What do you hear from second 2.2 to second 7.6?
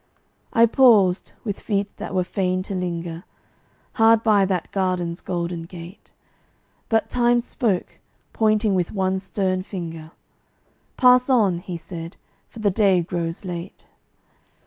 fain to linger, Hard by that garden's golden gate, But Time